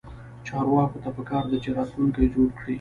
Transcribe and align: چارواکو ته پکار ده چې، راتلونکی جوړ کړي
چارواکو 0.47 0.97
ته 1.03 1.09
پکار 1.17 1.43
ده 1.51 1.57
چې، 1.63 1.69
راتلونکی 1.77 2.25
جوړ 2.33 2.47
کړي 2.57 2.69